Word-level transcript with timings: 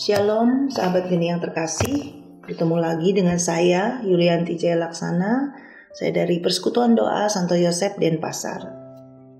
Shalom 0.00 0.72
sahabat 0.72 1.12
geni 1.12 1.28
yang 1.28 1.44
terkasih 1.44 2.24
Bertemu 2.40 2.80
lagi 2.80 3.12
dengan 3.12 3.36
saya 3.36 4.00
Yulianti 4.00 4.56
Jaya 4.56 4.80
Laksana 4.80 5.52
Saya 5.92 6.24
dari 6.24 6.40
Persekutuan 6.40 6.96
Doa 6.96 7.28
Santo 7.28 7.52
Yosef 7.52 8.00
Denpasar 8.00 8.64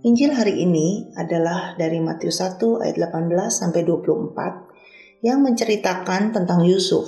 Injil 0.00 0.32
hari 0.32 0.64
ini 0.64 1.12
adalah 1.12 1.76
dari 1.76 2.00
Matius 2.00 2.40
1 2.40 2.56
ayat 2.80 2.96
18 2.96 3.36
sampai 3.52 3.84
24 3.84 5.28
yang 5.28 5.44
menceritakan 5.44 6.32
tentang 6.32 6.64
Yusuf. 6.64 7.04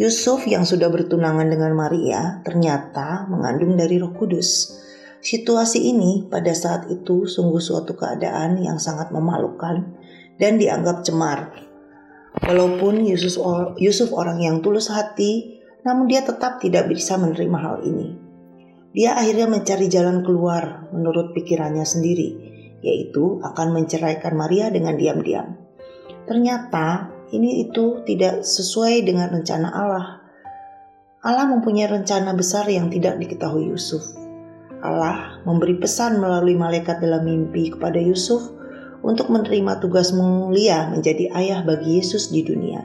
Yusuf 0.00 0.48
yang 0.48 0.64
sudah 0.64 0.88
bertunangan 0.88 1.52
dengan 1.52 1.76
Maria 1.76 2.40
ternyata 2.40 3.28
mengandung 3.28 3.76
dari 3.76 4.00
Roh 4.00 4.16
Kudus. 4.16 4.80
Situasi 5.20 5.92
ini 5.92 6.24
pada 6.24 6.56
saat 6.56 6.88
itu 6.88 7.28
sungguh 7.28 7.60
suatu 7.60 7.92
keadaan 7.92 8.64
yang 8.64 8.80
sangat 8.80 9.12
memalukan 9.12 9.92
dan 10.40 10.56
dianggap 10.56 11.04
cemar 11.04 11.65
Walaupun 12.44 13.08
Yusuf, 13.08 13.40
Yusuf 13.80 14.12
orang 14.12 14.44
yang 14.44 14.60
tulus 14.60 14.92
hati, 14.92 15.62
namun 15.86 16.10
dia 16.10 16.20
tetap 16.20 16.60
tidak 16.60 16.90
bisa 16.90 17.16
menerima 17.16 17.58
hal 17.62 17.76
ini. 17.86 18.18
Dia 18.96 19.12
akhirnya 19.16 19.48
mencari 19.48 19.86
jalan 19.92 20.24
keluar 20.24 20.88
menurut 20.92 21.36
pikirannya 21.36 21.84
sendiri, 21.84 22.28
yaitu 22.80 23.44
akan 23.44 23.76
menceraikan 23.76 24.32
Maria 24.36 24.72
dengan 24.72 24.96
diam-diam. 24.96 25.56
Ternyata 26.24 27.12
ini 27.36 27.68
itu 27.68 28.00
tidak 28.08 28.42
sesuai 28.42 29.04
dengan 29.04 29.30
rencana 29.36 29.68
Allah. 29.68 30.06
Allah 31.20 31.44
mempunyai 31.44 31.92
rencana 31.92 32.32
besar 32.32 32.64
yang 32.72 32.88
tidak 32.88 33.20
diketahui 33.20 33.68
Yusuf. 33.68 34.16
Allah 34.80 35.44
memberi 35.44 35.76
pesan 35.76 36.16
melalui 36.16 36.56
malaikat 36.56 37.00
dalam 37.02 37.26
mimpi 37.26 37.74
kepada 37.74 38.00
Yusuf 38.00 38.55
untuk 39.06 39.30
menerima 39.30 39.78
tugas 39.78 40.10
mulia 40.10 40.90
menjadi 40.90 41.30
ayah 41.38 41.62
bagi 41.62 42.02
Yesus 42.02 42.34
di 42.34 42.42
dunia. 42.42 42.82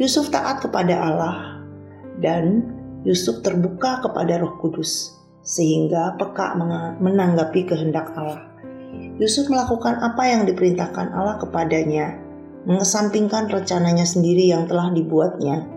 Yusuf 0.00 0.32
taat 0.32 0.64
kepada 0.64 0.96
Allah 0.96 1.60
dan 2.24 2.64
Yusuf 3.04 3.44
terbuka 3.44 4.00
kepada 4.00 4.40
Roh 4.40 4.56
Kudus 4.56 5.20
sehingga 5.44 6.16
peka 6.16 6.56
menanggapi 7.04 7.68
kehendak 7.68 8.16
Allah. 8.16 8.48
Yusuf 9.20 9.52
melakukan 9.52 10.00
apa 10.00 10.24
yang 10.24 10.48
diperintahkan 10.48 11.12
Allah 11.12 11.36
kepadanya, 11.36 12.16
mengesampingkan 12.64 13.52
rencananya 13.52 14.08
sendiri 14.08 14.48
yang 14.48 14.64
telah 14.64 14.88
dibuatnya, 14.88 15.68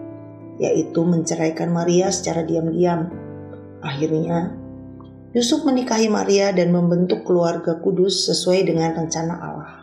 yaitu 0.56 1.04
menceraikan 1.04 1.72
Maria 1.76 2.08
secara 2.16 2.48
diam-diam. 2.48 3.12
Akhirnya, 3.84 4.56
Yusuf 5.34 5.66
menikahi 5.66 6.14
Maria 6.14 6.54
dan 6.54 6.70
membentuk 6.70 7.26
keluarga 7.26 7.82
kudus 7.82 8.30
sesuai 8.30 8.70
dengan 8.70 8.94
rencana 8.94 9.34
Allah. 9.34 9.74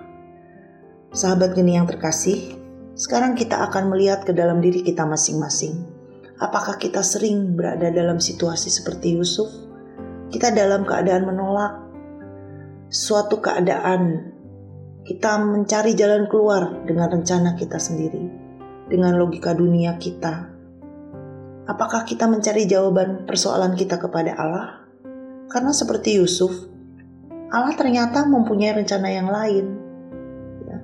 Sahabat 1.11 1.59
geni 1.59 1.75
yang 1.75 1.91
terkasih, 1.91 2.55
sekarang 2.95 3.35
kita 3.35 3.59
akan 3.67 3.91
melihat 3.91 4.23
ke 4.23 4.31
dalam 4.31 4.63
diri 4.63 4.87
kita 4.87 5.03
masing-masing. 5.03 5.75
Apakah 6.39 6.79
kita 6.79 7.03
sering 7.03 7.59
berada 7.59 7.91
dalam 7.91 8.23
situasi 8.23 8.71
seperti 8.71 9.19
Yusuf? 9.19 9.51
Kita 10.31 10.55
dalam 10.55 10.87
keadaan 10.87 11.27
menolak 11.27 11.83
suatu 12.87 13.43
keadaan. 13.43 14.31
Kita 15.03 15.35
mencari 15.43 15.99
jalan 15.99 16.31
keluar 16.31 16.87
dengan 16.87 17.11
rencana 17.11 17.59
kita 17.59 17.83
sendiri, 17.83 18.23
dengan 18.87 19.19
logika 19.19 19.51
dunia 19.51 19.99
kita. 19.99 20.47
Apakah 21.67 22.07
kita 22.07 22.31
mencari 22.31 22.71
jawaban 22.71 23.27
persoalan 23.27 23.75
kita 23.75 23.99
kepada 23.99 24.39
Allah? 24.39 24.81
Karena 25.51 25.75
seperti 25.75 26.23
Yusuf, 26.23 26.71
Allah 27.51 27.75
ternyata 27.75 28.23
mempunyai 28.23 28.71
rencana 28.79 29.11
yang 29.11 29.27
lain. 29.27 29.67
Ya. 30.63 30.79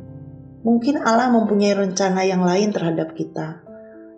Mungkin 0.66 0.98
Allah 1.06 1.30
mempunyai 1.30 1.78
rencana 1.78 2.26
yang 2.26 2.42
lain 2.42 2.74
terhadap 2.74 3.14
kita. 3.14 3.62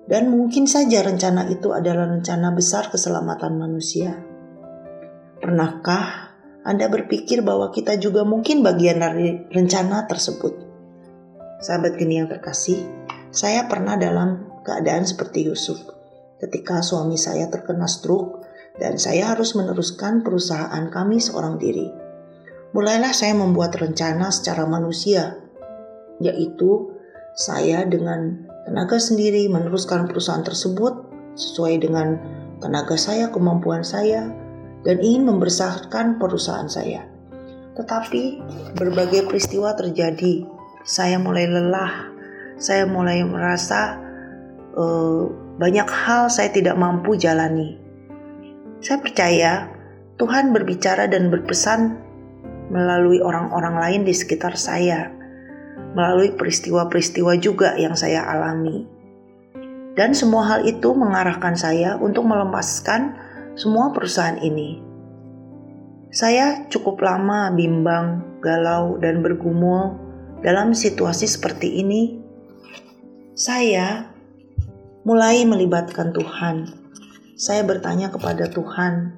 Dan 0.09 0.33
mungkin 0.33 0.65
saja 0.65 1.05
rencana 1.05 1.45
itu 1.53 1.69
adalah 1.77 2.09
rencana 2.09 2.49
besar 2.57 2.89
keselamatan 2.89 3.61
manusia. 3.61 4.17
Pernahkah 5.37 6.33
Anda 6.65 6.89
berpikir 6.89 7.45
bahwa 7.45 7.69
kita 7.69 8.01
juga 8.01 8.25
mungkin 8.25 8.65
bagian 8.65 9.05
dari 9.05 9.45
rencana 9.53 10.09
tersebut? 10.09 10.65
Sahabat 11.61 12.01
geni 12.01 12.25
yang 12.25 12.33
terkasih, 12.33 12.89
saya 13.29 13.69
pernah 13.69 14.01
dalam 14.01 14.49
keadaan 14.65 15.05
seperti 15.05 15.45
Yusuf. 15.45 15.77
Ketika 16.41 16.81
suami 16.81 17.21
saya 17.21 17.53
terkena 17.53 17.85
stroke, 17.85 18.38
dan 18.79 18.95
saya 18.97 19.35
harus 19.35 19.59
meneruskan 19.59 20.23
perusahaan 20.23 20.87
kami 20.89 21.19
seorang 21.19 21.59
diri. 21.59 21.91
Mulailah 22.73 23.11
saya 23.11 23.35
membuat 23.35 23.75
rencana 23.75 24.31
secara 24.31 24.65
manusia, 24.65 25.35
yaitu 26.23 26.95
saya 27.35 27.83
dengan 27.87 28.47
tenaga 28.67 28.99
sendiri 28.99 29.51
meneruskan 29.51 30.07
perusahaan 30.07 30.47
tersebut 30.47 30.95
sesuai 31.35 31.83
dengan 31.83 32.19
tenaga 32.63 32.95
saya, 32.95 33.31
kemampuan 33.31 33.83
saya, 33.83 34.31
dan 34.87 34.97
ingin 35.03 35.27
membesarkan 35.27 36.23
perusahaan 36.23 36.71
saya. 36.71 37.07
Tetapi 37.79 38.23
berbagai 38.75 39.31
peristiwa 39.31 39.75
terjadi, 39.75 40.47
saya 40.83 41.19
mulai 41.19 41.47
lelah, 41.47 42.11
saya 42.59 42.87
mulai 42.87 43.23
merasa 43.23 43.97
uh, 44.75 45.31
banyak 45.59 45.87
hal 45.87 46.27
saya 46.31 46.51
tidak 46.51 46.75
mampu 46.75 47.15
jalani 47.15 47.88
saya 48.79 49.03
percaya 49.03 49.53
Tuhan 50.19 50.55
berbicara 50.55 51.11
dan 51.11 51.31
berpesan 51.31 51.99
melalui 52.71 53.19
orang-orang 53.23 53.75
lain 53.79 54.01
di 54.07 54.15
sekitar 54.15 54.55
saya, 54.55 55.11
melalui 55.95 56.35
peristiwa-peristiwa 56.35 57.39
juga 57.39 57.75
yang 57.79 57.95
saya 57.99 58.23
alami. 58.27 58.87
Dan 59.99 60.15
semua 60.15 60.47
hal 60.47 60.61
itu 60.63 60.95
mengarahkan 60.95 61.59
saya 61.59 61.99
untuk 61.99 62.27
melepaskan 62.27 63.19
semua 63.59 63.91
perusahaan 63.91 64.39
ini. 64.39 64.79
Saya 66.15 66.71
cukup 66.71 67.03
lama 67.03 67.51
bimbang, 67.51 68.39
galau, 68.39 68.95
dan 69.03 69.21
bergumul 69.27 69.99
dalam 70.41 70.71
situasi 70.71 71.27
seperti 71.27 71.83
ini. 71.83 72.23
Saya 73.35 74.07
mulai 75.03 75.43
melibatkan 75.43 76.15
Tuhan 76.15 76.88
saya 77.39 77.63
bertanya 77.63 78.11
kepada 78.11 78.51
Tuhan, 78.51 79.15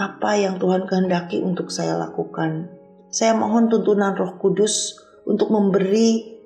apa 0.00 0.30
yang 0.40 0.56
Tuhan 0.56 0.88
kehendaki 0.88 1.44
untuk 1.44 1.68
saya 1.68 2.00
lakukan? 2.00 2.72
Saya 3.12 3.36
mohon 3.36 3.68
tuntunan 3.68 4.16
Roh 4.16 4.40
Kudus 4.40 4.96
untuk 5.28 5.52
memberi 5.52 6.40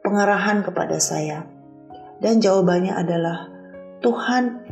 pengarahan 0.00 0.64
kepada 0.64 0.96
saya. 0.96 1.44
Dan 2.24 2.40
jawabannya 2.40 2.96
adalah 2.96 3.52
Tuhan 4.00 4.64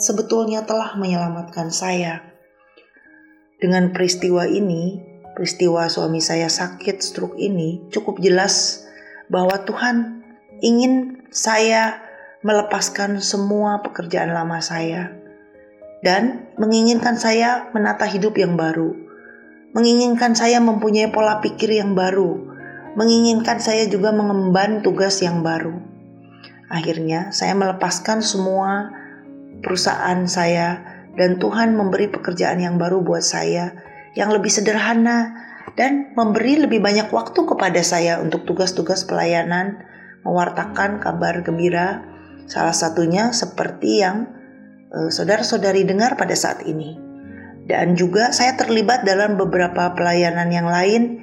sebetulnya 0.00 0.64
telah 0.64 0.96
menyelamatkan 0.96 1.68
saya. 1.68 2.24
Dengan 3.60 3.92
peristiwa 3.92 4.48
ini, 4.48 5.04
peristiwa 5.36 5.84
suami 5.92 6.24
saya 6.24 6.48
sakit 6.48 7.04
stroke 7.04 7.36
ini 7.36 7.92
cukup 7.92 8.24
jelas 8.24 8.88
bahwa 9.28 9.60
Tuhan 9.68 10.24
ingin 10.64 11.24
saya 11.28 12.11
melepaskan 12.42 13.22
semua 13.22 13.82
pekerjaan 13.86 14.34
lama 14.34 14.58
saya 14.58 15.14
dan 16.02 16.50
menginginkan 16.58 17.14
saya 17.14 17.70
menata 17.70 18.04
hidup 18.10 18.34
yang 18.34 18.58
baru, 18.58 18.90
menginginkan 19.72 20.34
saya 20.34 20.58
mempunyai 20.58 21.14
pola 21.14 21.38
pikir 21.38 21.78
yang 21.78 21.94
baru, 21.94 22.42
menginginkan 22.98 23.62
saya 23.62 23.86
juga 23.86 24.10
mengemban 24.10 24.82
tugas 24.82 25.22
yang 25.22 25.46
baru. 25.46 25.78
Akhirnya, 26.66 27.30
saya 27.30 27.54
melepaskan 27.54 28.18
semua 28.26 28.90
perusahaan 29.62 30.26
saya, 30.26 30.82
dan 31.14 31.36
Tuhan 31.38 31.76
memberi 31.76 32.08
pekerjaan 32.08 32.58
yang 32.58 32.80
baru 32.80 33.04
buat 33.04 33.20
saya 33.20 33.76
yang 34.16 34.32
lebih 34.32 34.48
sederhana 34.48 35.36
dan 35.76 36.12
memberi 36.16 36.60
lebih 36.60 36.84
banyak 36.84 37.08
waktu 37.12 37.48
kepada 37.48 37.80
saya 37.80 38.20
untuk 38.20 38.44
tugas-tugas 38.44 39.08
pelayanan, 39.08 39.84
mewartakan 40.24 41.00
kabar 41.00 41.40
gembira 41.40 42.11
Salah 42.46 42.74
satunya 42.74 43.30
seperti 43.30 44.02
yang 44.02 44.28
uh, 44.92 45.08
saudara-saudari 45.08 45.86
dengar 45.86 46.14
pada 46.16 46.36
saat 46.36 46.62
ini. 46.68 46.98
Dan 47.62 47.94
juga 47.94 48.34
saya 48.34 48.58
terlibat 48.58 49.06
dalam 49.06 49.38
beberapa 49.38 49.94
pelayanan 49.94 50.50
yang 50.50 50.66
lain 50.66 51.22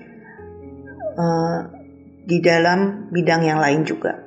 uh, 1.20 1.68
di 2.24 2.40
dalam 2.40 3.12
bidang 3.12 3.44
yang 3.44 3.60
lain 3.60 3.84
juga. 3.84 4.24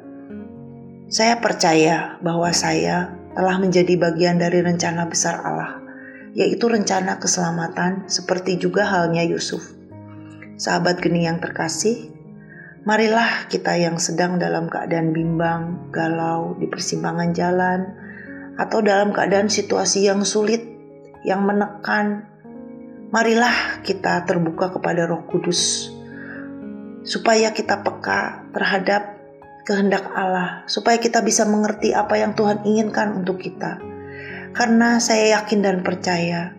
Saya 1.12 1.41
percaya 1.41 2.17
bahwa 2.25 2.49
saya 2.53 3.12
telah 3.33 3.56
menjadi 3.61 3.97
bagian 3.97 4.37
dari 4.41 4.61
rencana 4.61 5.09
besar 5.09 5.41
Allah, 5.41 5.81
yaitu 6.37 6.69
rencana 6.69 7.17
keselamatan 7.17 8.09
seperti 8.09 8.61
juga 8.61 8.85
halnya 8.89 9.25
Yusuf. 9.25 9.73
Sahabat 10.56 11.00
geni 11.00 11.25
yang 11.25 11.41
terkasih, 11.41 12.12
Marilah 12.82 13.46
kita 13.46 13.79
yang 13.79 14.02
sedang 14.02 14.43
dalam 14.43 14.67
keadaan 14.67 15.14
bimbang, 15.14 15.94
galau, 15.94 16.58
di 16.58 16.67
persimpangan 16.67 17.31
jalan, 17.31 17.94
atau 18.58 18.82
dalam 18.82 19.14
keadaan 19.14 19.46
situasi 19.46 20.11
yang 20.11 20.26
sulit, 20.26 20.67
yang 21.23 21.46
menekan, 21.46 22.26
marilah 23.14 23.79
kita 23.87 24.26
terbuka 24.26 24.75
kepada 24.75 25.06
Roh 25.06 25.23
Kudus, 25.31 25.94
supaya 27.06 27.55
kita 27.55 27.87
peka 27.87 28.50
terhadap 28.50 29.14
kehendak 29.62 30.02
Allah, 30.19 30.67
supaya 30.67 30.99
kita 30.99 31.23
bisa 31.23 31.46
mengerti 31.46 31.94
apa 31.94 32.19
yang 32.19 32.34
Tuhan 32.34 32.67
inginkan 32.67 33.14
untuk 33.14 33.38
kita. 33.38 33.79
Karena 34.58 34.99
saya 34.99 35.38
yakin 35.38 35.62
dan 35.62 35.87
percaya, 35.87 36.50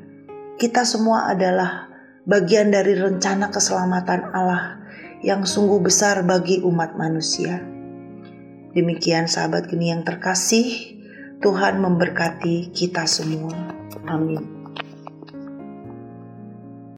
kita 0.56 0.88
semua 0.88 1.36
adalah 1.36 1.92
bagian 2.24 2.72
dari 2.72 2.96
rencana 2.96 3.52
keselamatan 3.52 4.32
Allah 4.32 4.83
yang 5.24 5.48
sungguh 5.48 5.80
besar 5.80 6.22
bagi 6.28 6.60
umat 6.60 7.00
manusia. 7.00 7.64
Demikian 8.76 9.32
sahabat 9.32 9.72
geni 9.72 9.96
yang 9.96 10.04
terkasih, 10.04 11.00
Tuhan 11.40 11.80
memberkati 11.80 12.76
kita 12.76 13.08
semua. 13.08 13.56
Amin. 14.04 14.63